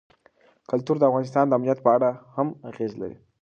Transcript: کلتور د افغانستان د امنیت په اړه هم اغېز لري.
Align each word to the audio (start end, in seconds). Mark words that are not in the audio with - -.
کلتور 0.69 0.95
د 0.99 1.03
افغانستان 1.09 1.45
د 1.47 1.51
امنیت 1.57 1.79
په 1.85 1.89
اړه 1.95 2.09
هم 2.35 2.47
اغېز 2.69 2.91
لري. 3.01 3.17